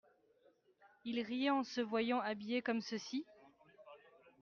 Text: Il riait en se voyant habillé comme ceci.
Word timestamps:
Il 1.05 1.21
riait 1.21 1.51
en 1.51 1.63
se 1.63 1.79
voyant 1.79 2.19
habillé 2.21 2.63
comme 2.63 2.81
ceci. 2.81 3.23